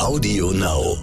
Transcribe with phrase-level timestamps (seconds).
[0.00, 0.96] Audio Now.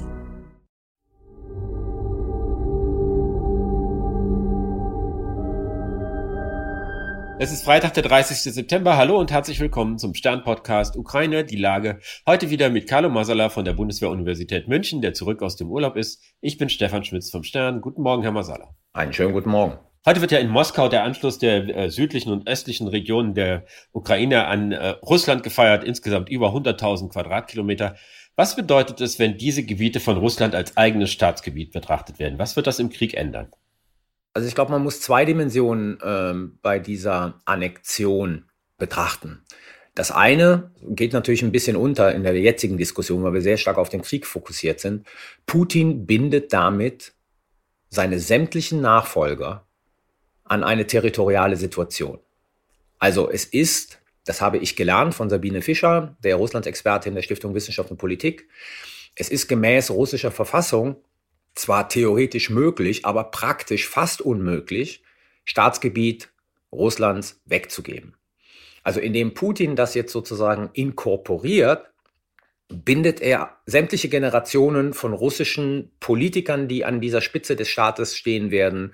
[7.37, 8.39] Es ist Freitag, der 30.
[8.51, 8.97] September.
[8.97, 11.99] Hallo und herzlich willkommen zum Stern-Podcast Ukraine, die Lage.
[12.25, 16.23] Heute wieder mit Carlo Masala von der Bundeswehr-Universität München, der zurück aus dem Urlaub ist.
[16.41, 17.81] Ich bin Stefan Schmitz vom Stern.
[17.81, 18.75] Guten Morgen, Herr Masala.
[18.93, 19.77] Einen schönen guten Morgen.
[20.07, 24.47] Heute wird ja in Moskau der Anschluss der äh, südlichen und östlichen Regionen der Ukraine
[24.47, 27.95] an äh, Russland gefeiert, insgesamt über 100.000 Quadratkilometer.
[28.37, 32.37] Was bedeutet es, wenn diese Gebiete von Russland als eigenes Staatsgebiet betrachtet werden?
[32.37, 33.51] Was wird das im Krieg ändern?
[34.33, 38.45] Also ich glaube, man muss zwei Dimensionen ähm, bei dieser Annexion
[38.77, 39.43] betrachten.
[39.95, 43.79] Das eine geht natürlich ein bisschen unter in der jetzigen Diskussion, weil wir sehr stark
[43.79, 45.07] auf den Krieg fokussiert sind.
[45.47, 47.13] Putin bindet damit
[47.89, 49.65] seine sämtlichen Nachfolger
[50.43, 52.19] an eine territoriale Situation.
[52.99, 57.91] Also es ist, das habe ich gelernt von Sabine Fischer, der Russlandsexpertin der Stiftung Wissenschaft
[57.91, 58.47] und Politik,
[59.15, 60.97] es ist gemäß russischer Verfassung
[61.55, 65.01] zwar theoretisch möglich, aber praktisch fast unmöglich,
[65.43, 66.29] Staatsgebiet
[66.71, 68.15] Russlands wegzugeben.
[68.83, 71.89] Also indem Putin das jetzt sozusagen inkorporiert,
[72.67, 78.93] bindet er sämtliche Generationen von russischen Politikern, die an dieser Spitze des Staates stehen werden,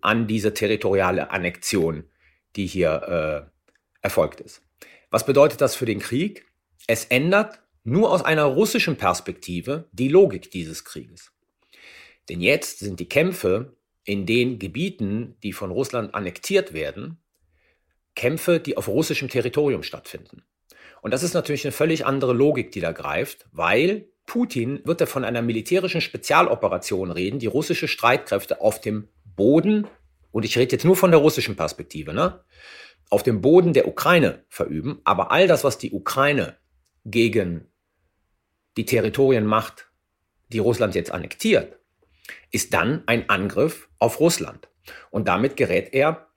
[0.00, 2.04] an diese territoriale Annexion,
[2.56, 3.50] die hier äh,
[4.02, 4.62] erfolgt ist.
[5.14, 6.44] Was bedeutet das für den Krieg?
[6.88, 11.30] Es ändert nur aus einer russischen Perspektive die Logik dieses Krieges.
[12.28, 17.18] Denn jetzt sind die Kämpfe in den Gebieten, die von Russland annektiert werden,
[18.16, 20.42] Kämpfe, die auf russischem Territorium stattfinden.
[21.00, 25.06] Und das ist natürlich eine völlig andere Logik, die da greift, weil Putin wird er
[25.06, 29.06] von einer militärischen Spezialoperation reden, die russische Streitkräfte auf dem
[29.36, 29.86] Boden,
[30.32, 32.40] und ich rede jetzt nur von der russischen Perspektive, ne,
[33.10, 35.00] auf dem Boden der Ukraine verüben.
[35.04, 36.56] Aber all das, was die Ukraine
[37.04, 37.66] gegen
[38.76, 39.88] die Territorien macht,
[40.48, 41.78] die Russland jetzt annektiert,
[42.50, 44.68] ist dann ein Angriff auf Russland.
[45.10, 46.28] Und damit gerät er,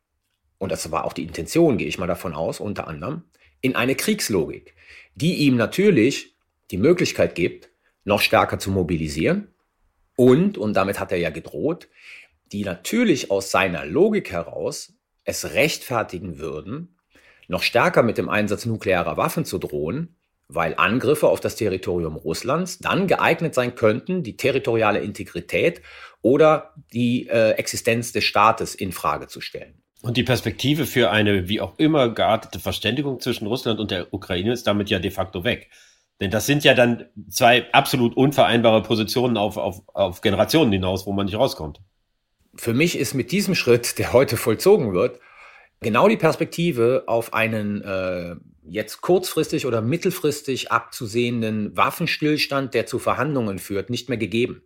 [0.58, 3.24] und das war auch die Intention, gehe ich mal davon aus, unter anderem,
[3.62, 4.76] in eine Kriegslogik,
[5.16, 6.36] die ihm natürlich
[6.72, 7.70] die Möglichkeit gibt,
[8.04, 9.54] noch stärker zu mobilisieren
[10.16, 11.88] und, und damit hat er ja gedroht,
[12.52, 14.97] die natürlich aus seiner Logik heraus
[15.28, 16.96] es rechtfertigen würden,
[17.48, 20.16] noch stärker mit dem Einsatz nuklearer Waffen zu drohen,
[20.48, 25.82] weil Angriffe auf das Territorium Russlands dann geeignet sein könnten, die territoriale Integrität
[26.22, 29.82] oder die äh, Existenz des Staates in Frage zu stellen.
[30.02, 34.54] Und die Perspektive für eine wie auch immer geartete Verständigung zwischen Russland und der Ukraine
[34.54, 35.70] ist damit ja de facto weg.
[36.22, 41.12] Denn das sind ja dann zwei absolut unvereinbare Positionen auf, auf, auf Generationen hinaus, wo
[41.12, 41.82] man nicht rauskommt
[42.58, 45.20] für mich ist mit diesem Schritt, der heute vollzogen wird,
[45.82, 53.60] genau die Perspektive auf einen äh, jetzt kurzfristig oder mittelfristig abzusehenden Waffenstillstand, der zu Verhandlungen
[53.60, 54.64] führt, nicht mehr gegeben.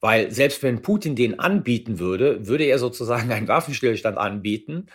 [0.00, 4.86] Weil selbst wenn Putin den anbieten würde, würde er sozusagen einen Waffenstillstand anbieten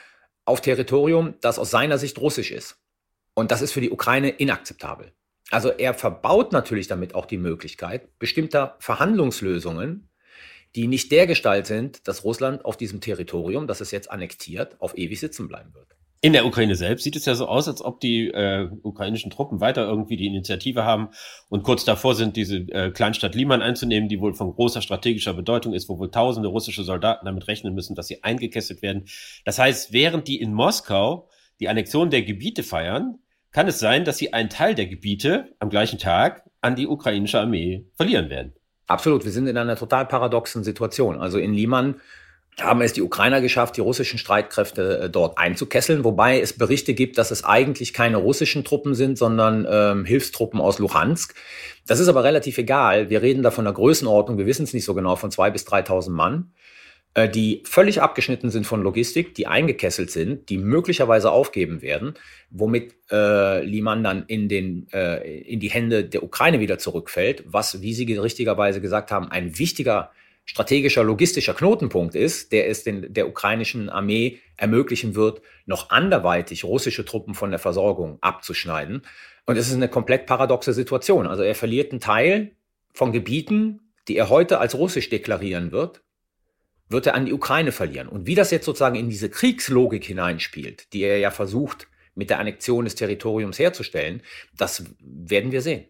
[0.45, 2.77] auf Territorium, das aus seiner Sicht russisch ist.
[3.33, 5.11] Und das ist für die Ukraine inakzeptabel.
[5.49, 10.09] Also er verbaut natürlich damit auch die Möglichkeit bestimmter Verhandlungslösungen,
[10.77, 14.95] die nicht der Gestalt sind, dass Russland auf diesem Territorium, das es jetzt annektiert, auf
[14.95, 15.87] ewig sitzen bleiben wird.
[16.21, 19.59] In der Ukraine selbst sieht es ja so aus, als ob die äh, ukrainischen Truppen
[19.59, 21.09] weiter irgendwie die Initiative haben
[21.49, 25.73] und kurz davor sind, diese äh, Kleinstadt Liman einzunehmen, die wohl von großer strategischer Bedeutung
[25.73, 29.05] ist, wo wohl tausende russische Soldaten damit rechnen müssen, dass sie eingekesselt werden.
[29.45, 31.27] Das heißt, während die in Moskau
[31.59, 33.19] die Annexion der Gebiete feiern,
[33.51, 37.39] kann es sein, dass sie einen Teil der Gebiete am gleichen Tag an die ukrainische
[37.39, 38.53] Armee verlieren werden.
[38.87, 41.19] Absolut, wir sind in einer total paradoxen Situation.
[41.19, 41.95] Also in Liman
[42.59, 47.17] haben es die Ukrainer geschafft, die russischen Streitkräfte äh, dort einzukesseln, wobei es Berichte gibt,
[47.17, 51.35] dass es eigentlich keine russischen Truppen sind, sondern ähm, Hilfstruppen aus Luhansk.
[51.85, 53.09] Das ist aber relativ egal.
[53.09, 55.67] Wir reden da von der Größenordnung, wir wissen es nicht so genau, von zwei bis
[55.67, 56.51] 3.000 Mann.
[57.17, 62.13] Äh, die völlig abgeschnitten sind von Logistik, die eingekesselt sind, die möglicherweise aufgeben werden,
[62.51, 67.81] womit äh, Liman dann in, den, äh, in die Hände der Ukraine wieder zurückfällt, was,
[67.81, 70.11] wie Sie richtigerweise gesagt haben, ein wichtiger
[70.45, 77.03] strategischer, logistischer Knotenpunkt ist, der es den, der ukrainischen Armee ermöglichen wird, noch anderweitig russische
[77.03, 79.01] Truppen von der Versorgung abzuschneiden.
[79.47, 81.25] Und es ist eine komplett paradoxe Situation.
[81.25, 82.51] Also er verliert einen Teil
[82.93, 86.03] von Gebieten, die er heute als russisch deklarieren wird,
[86.89, 88.07] wird er an die Ukraine verlieren.
[88.07, 92.39] Und wie das jetzt sozusagen in diese Kriegslogik hineinspielt, die er ja versucht, mit der
[92.39, 94.23] Annexion des Territoriums herzustellen,
[94.57, 95.85] das werden wir sehen.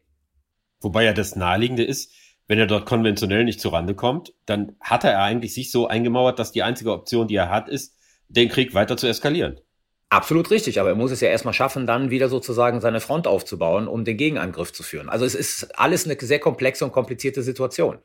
[0.81, 2.13] Wobei ja das Naheliegende ist,
[2.47, 6.51] wenn er dort konventionell nicht zurande kommt, dann hat er eigentlich sich so eingemauert, dass
[6.51, 7.95] die einzige Option, die er hat, ist,
[8.29, 9.59] den Krieg weiter zu eskalieren.
[10.09, 13.89] Absolut richtig, aber er muss es ja erstmal schaffen, dann wieder sozusagen seine Front aufzubauen,
[13.89, 15.09] um den Gegenangriff zu führen.
[15.09, 17.97] Also es ist alles eine sehr komplexe und komplizierte Situation.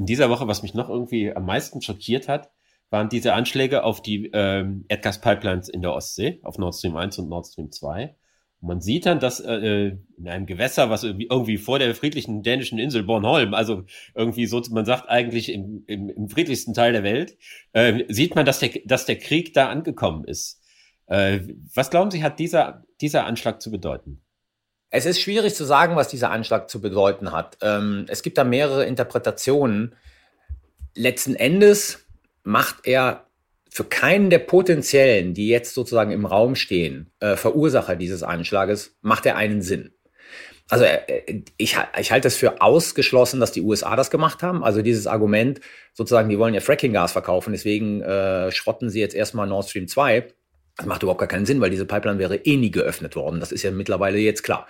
[0.00, 2.50] In dieser Woche, was mich noch irgendwie am meisten schockiert hat,
[2.88, 7.28] waren diese Anschläge auf die ähm, Erdgaspipelines in der Ostsee, auf Nord Stream 1 und
[7.28, 8.16] Nord Stream 2.
[8.62, 12.42] Und man sieht dann, dass äh, in einem Gewässer, was irgendwie, irgendwie vor der friedlichen
[12.42, 17.02] dänischen Insel Bornholm, also irgendwie so, man sagt eigentlich im, im, im friedlichsten Teil der
[17.02, 17.36] Welt,
[17.74, 20.62] äh, sieht man, dass der, dass der Krieg da angekommen ist.
[21.08, 21.40] Äh,
[21.74, 24.22] was glauben Sie, hat dieser, dieser Anschlag zu bedeuten?
[24.90, 27.56] Es ist schwierig zu sagen, was dieser Anschlag zu bedeuten hat.
[27.62, 29.94] Ähm, es gibt da mehrere Interpretationen.
[30.96, 32.04] Letzten Endes
[32.42, 33.26] macht er
[33.70, 39.26] für keinen der potenziellen, die jetzt sozusagen im Raum stehen, äh, Verursacher dieses Anschlages, macht
[39.26, 39.92] er einen Sinn.
[40.68, 44.64] Also äh, ich, ich halte es für ausgeschlossen, dass die USA das gemacht haben.
[44.64, 45.60] Also dieses Argument,
[45.94, 50.26] sozusagen, die wollen ja Fracking-Gas verkaufen, deswegen äh, schrotten sie jetzt erstmal Nord Stream 2
[50.80, 53.38] das macht überhaupt gar keinen Sinn, weil diese Pipeline wäre eh nie geöffnet worden.
[53.38, 54.66] Das ist ja mittlerweile jetzt klar.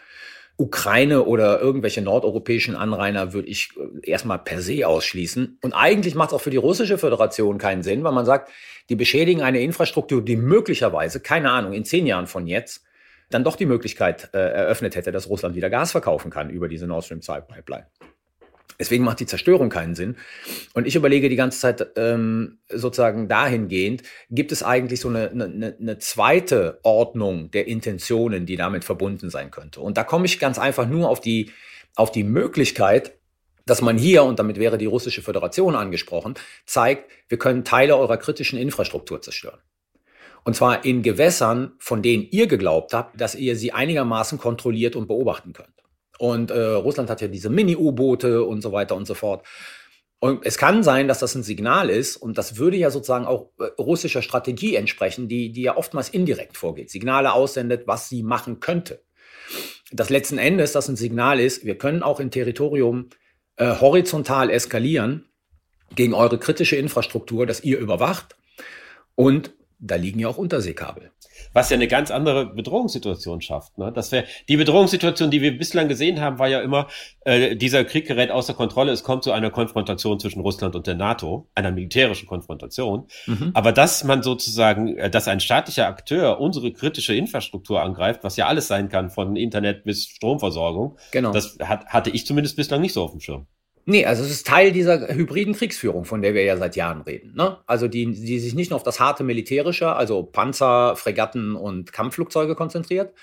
[0.60, 5.58] Ukraine oder irgendwelche nordeuropäischen Anrainer würde ich äh, erstmal per se ausschließen.
[5.62, 8.50] Und eigentlich macht es auch für die russische Föderation keinen Sinn, weil man sagt,
[8.90, 12.84] die beschädigen eine Infrastruktur, die möglicherweise, keine Ahnung, in zehn Jahren von jetzt,
[13.30, 16.86] dann doch die Möglichkeit äh, eröffnet hätte, dass Russland wieder Gas verkaufen kann über diese
[16.86, 17.86] Nord Stream 2 Pipeline.
[18.80, 20.16] Deswegen macht die Zerstörung keinen Sinn.
[20.72, 25.76] Und ich überlege die ganze Zeit ähm, sozusagen dahingehend, gibt es eigentlich so eine, eine,
[25.78, 29.80] eine zweite Ordnung der Intentionen, die damit verbunden sein könnte.
[29.80, 31.52] Und da komme ich ganz einfach nur auf die,
[31.94, 33.12] auf die Möglichkeit,
[33.66, 36.34] dass man hier, und damit wäre die russische Föderation angesprochen,
[36.64, 39.60] zeigt, wir können Teile eurer kritischen Infrastruktur zerstören.
[40.42, 45.06] Und zwar in Gewässern, von denen ihr geglaubt habt, dass ihr sie einigermaßen kontrolliert und
[45.06, 45.68] beobachten könnt.
[46.20, 49.46] Und äh, Russland hat ja diese Mini-U-Boote und so weiter und so fort.
[50.18, 53.52] Und es kann sein, dass das ein Signal ist, und das würde ja sozusagen auch
[53.58, 58.60] äh, russischer Strategie entsprechen, die, die ja oftmals indirekt vorgeht, Signale aussendet, was sie machen
[58.60, 59.02] könnte.
[59.92, 63.08] Das letzten Endes, das ein Signal ist, wir können auch im Territorium
[63.56, 65.24] äh, horizontal eskalieren
[65.94, 68.36] gegen eure kritische Infrastruktur, das ihr überwacht.
[69.14, 71.10] Und da liegen ja auch Unterseekabel
[71.52, 73.78] was ja eine ganz andere Bedrohungssituation schafft.
[73.78, 73.92] Ne?
[73.92, 76.88] Das wäre die Bedrohungssituation, die wir bislang gesehen haben, war ja immer
[77.24, 78.92] äh, dieser Krieg gerät außer Kontrolle.
[78.92, 83.06] Es kommt zu einer Konfrontation zwischen Russland und der NATO, einer militärischen Konfrontation.
[83.26, 83.50] Mhm.
[83.54, 88.46] Aber dass man sozusagen, äh, dass ein staatlicher Akteur unsere kritische Infrastruktur angreift, was ja
[88.46, 91.32] alles sein kann, von Internet bis Stromversorgung, genau.
[91.32, 93.46] das hat, hatte ich zumindest bislang nicht so auf dem Schirm.
[93.86, 97.34] Nee, also es ist Teil dieser hybriden Kriegsführung, von der wir ja seit Jahren reden.
[97.34, 97.58] Ne?
[97.66, 102.54] Also die, die sich nicht nur auf das harte militärische, also Panzer, Fregatten und Kampfflugzeuge
[102.54, 103.14] konzentriert,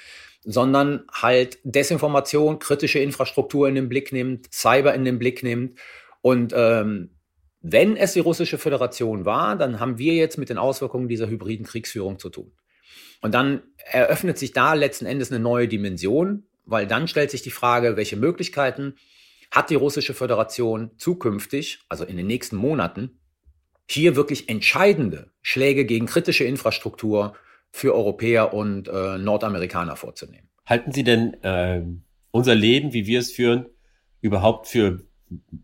[0.44, 5.77] sondern halt Desinformation, kritische Infrastruktur in den Blick nimmt, Cyber in den Blick nimmt.
[6.21, 7.12] Und ähm,
[7.62, 11.65] wenn es die russische Föderation war, dann haben wir jetzt mit den Auswirkungen dieser hybriden
[11.65, 12.51] Kriegsführung zu tun.
[13.21, 13.62] Und dann
[13.92, 18.15] eröffnet sich da letzten Endes eine neue Dimension, weil dann stellt sich die Frage, welche
[18.15, 18.95] Möglichkeiten
[19.51, 23.19] hat die russische Föderation zukünftig, also in den nächsten Monaten,
[23.89, 27.35] hier wirklich entscheidende Schläge gegen kritische Infrastruktur
[27.71, 30.49] für Europäer und äh, Nordamerikaner vorzunehmen.
[30.65, 31.83] Halten Sie denn äh,
[32.31, 33.67] unser Leben, wie wir es führen,
[34.21, 35.03] überhaupt für,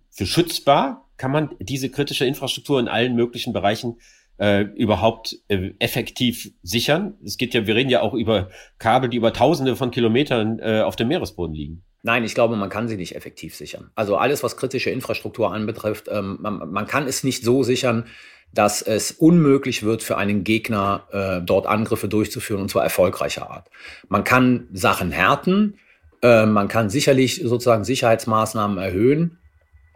[0.10, 1.10] für schützbar?
[1.18, 4.00] Kann man diese kritische Infrastruktur in allen möglichen Bereichen
[4.38, 7.16] äh, überhaupt äh, effektiv sichern?
[7.24, 10.82] Es geht ja, wir reden ja auch über Kabel, die über Tausende von Kilometern äh,
[10.82, 11.84] auf dem Meeresboden liegen.
[12.06, 13.90] Nein, ich glaube, man kann sie nicht effektiv sichern.
[13.96, 18.06] Also alles, was kritische Infrastruktur anbetrifft, ähm, man, man, kann es nicht so sichern,
[18.54, 23.70] dass es unmöglich wird für einen Gegner, äh, dort Angriffe durchzuführen und zwar erfolgreicher Art.
[24.10, 25.80] Man kann Sachen härten,
[26.22, 29.40] äh, man kann sicherlich sozusagen Sicherheitsmaßnahmen erhöhen,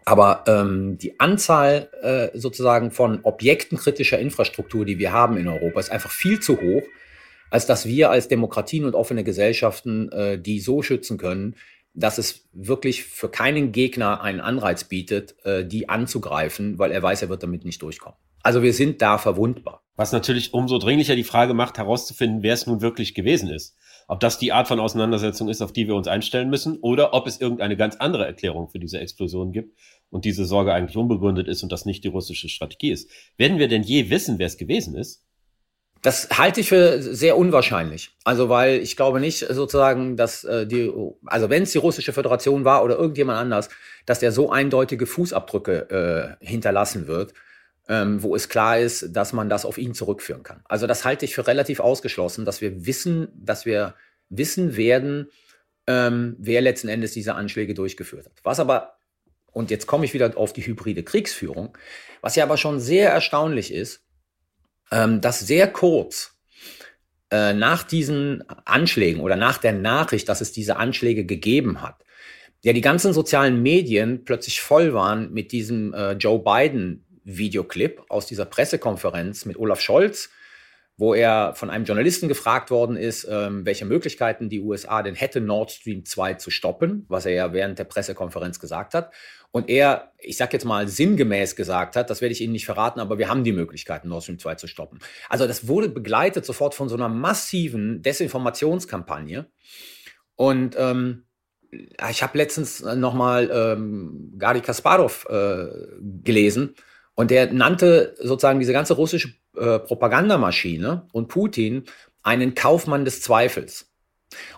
[0.06, 5.78] aber ähm, die Anzahl äh, sozusagen von Objekten kritischer Infrastruktur, die wir haben in Europa,
[5.78, 6.82] ist einfach viel zu hoch,
[7.50, 11.54] als dass wir als Demokratien und offene Gesellschaften äh, die so schützen können,
[11.98, 17.22] dass es wirklich für keinen Gegner einen Anreiz bietet, äh, die anzugreifen, weil er weiß,
[17.22, 18.18] er wird damit nicht durchkommen.
[18.42, 19.82] Also wir sind da verwundbar.
[19.96, 23.76] Was natürlich umso dringlicher die Frage macht, herauszufinden, wer es nun wirklich gewesen ist.
[24.06, 27.26] Ob das die Art von Auseinandersetzung ist, auf die wir uns einstellen müssen, oder ob
[27.26, 29.76] es irgendeine ganz andere Erklärung für diese Explosion gibt
[30.08, 33.10] und diese Sorge eigentlich unbegründet ist und das nicht die russische Strategie ist.
[33.36, 35.24] Werden wir denn je wissen, wer es gewesen ist?
[36.02, 38.16] Das halte ich für sehr unwahrscheinlich.
[38.24, 40.92] Also, weil ich glaube nicht sozusagen, dass äh, die,
[41.26, 43.68] also wenn es die russische Föderation war oder irgendjemand anders,
[44.06, 47.34] dass der so eindeutige Fußabdrücke äh, hinterlassen wird,
[47.88, 50.60] ähm, wo es klar ist, dass man das auf ihn zurückführen kann.
[50.64, 53.94] Also, das halte ich für relativ ausgeschlossen, dass wir wissen, dass wir
[54.28, 55.30] wissen werden,
[55.88, 58.34] ähm, wer letzten Endes diese Anschläge durchgeführt hat.
[58.44, 58.98] Was aber,
[59.52, 61.76] und jetzt komme ich wieder auf die hybride Kriegsführung,
[62.20, 64.04] was ja aber schon sehr erstaunlich ist,
[64.90, 66.34] ähm, dass sehr kurz
[67.30, 72.04] äh, nach diesen Anschlägen oder nach der Nachricht, dass es diese Anschläge gegeben hat,
[72.62, 78.26] ja die ganzen sozialen Medien plötzlich voll waren mit diesem äh, Joe Biden Videoclip aus
[78.26, 80.30] dieser Pressekonferenz mit Olaf Scholz,
[80.98, 85.40] wo er von einem Journalisten gefragt worden ist, ähm, welche Möglichkeiten die USA denn hätte,
[85.40, 89.12] Nord Stream 2 zu stoppen, was er ja während der Pressekonferenz gesagt hat.
[89.52, 92.98] Und er, ich sag jetzt mal sinngemäß gesagt hat, das werde ich Ihnen nicht verraten,
[92.98, 94.98] aber wir haben die Möglichkeiten, Nord Stream 2 zu stoppen.
[95.28, 99.46] Also das wurde begleitet sofort von so einer massiven Desinformationskampagne.
[100.34, 101.26] Und ähm,
[101.70, 105.68] ich habe letztens nochmal ähm, Gary Kasparov äh,
[106.24, 106.74] gelesen
[107.14, 111.84] und der nannte sozusagen diese ganze russische äh, Propagandamaschine und Putin
[112.22, 113.88] einen Kaufmann des Zweifels.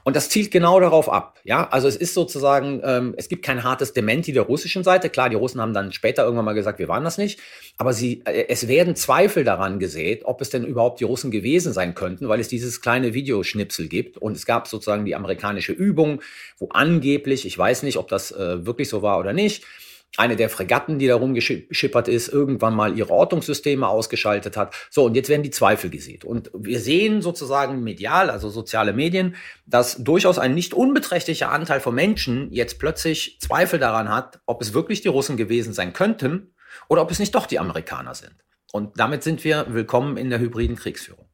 [0.02, 1.38] Und das zielt genau darauf ab.
[1.44, 5.10] Ja, also es ist sozusagen, ähm, es gibt kein hartes Dementi der russischen Seite.
[5.10, 7.38] Klar, die Russen haben dann später irgendwann mal gesagt, wir waren das nicht.
[7.76, 11.72] Aber sie, äh, es werden Zweifel daran gesät, ob es denn überhaupt die Russen gewesen
[11.72, 14.18] sein könnten, weil es dieses kleine Videoschnipsel gibt.
[14.18, 16.20] Und es gab sozusagen die amerikanische Übung,
[16.58, 19.64] wo angeblich, ich weiß nicht, ob das äh, wirklich so war oder nicht,
[20.16, 24.74] eine der Fregatten, die da rumgeschippert ist, irgendwann mal ihre Ortungssysteme ausgeschaltet hat.
[24.90, 26.24] So, und jetzt werden die Zweifel gesät.
[26.24, 29.36] Und wir sehen sozusagen medial, also soziale Medien,
[29.66, 34.74] dass durchaus ein nicht unbeträchtlicher Anteil von Menschen jetzt plötzlich Zweifel daran hat, ob es
[34.74, 36.54] wirklich die Russen gewesen sein könnten
[36.88, 38.34] oder ob es nicht doch die Amerikaner sind.
[38.72, 41.29] Und damit sind wir willkommen in der hybriden Kriegsführung.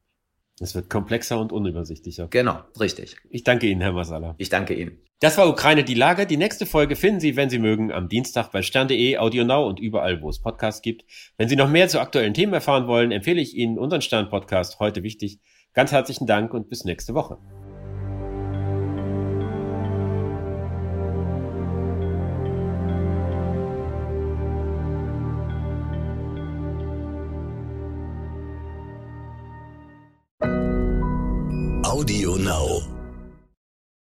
[0.59, 2.27] Es wird komplexer und unübersichtlicher.
[2.29, 3.15] Genau, richtig.
[3.29, 4.35] Ich danke Ihnen, Herr Masala.
[4.37, 4.97] Ich danke Ihnen.
[5.19, 6.25] Das war Ukraine die Lage.
[6.25, 10.21] Die nächste Folge finden Sie, wenn Sie mögen, am Dienstag bei stern.de, AudioNow und überall,
[10.21, 11.05] wo es Podcasts gibt.
[11.37, 15.03] Wenn Sie noch mehr zu aktuellen Themen erfahren wollen, empfehle ich Ihnen unseren Stern-Podcast heute
[15.03, 15.39] wichtig.
[15.73, 17.37] Ganz herzlichen Dank und bis nächste Woche.
[32.47, 32.96] Now.